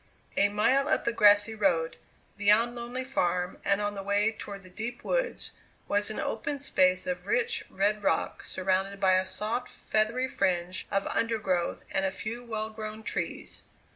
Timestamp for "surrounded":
8.43-8.99